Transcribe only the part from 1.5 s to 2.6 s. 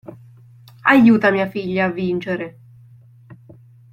figlia a vincere!